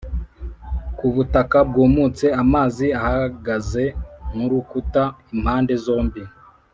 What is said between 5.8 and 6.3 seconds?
zombi.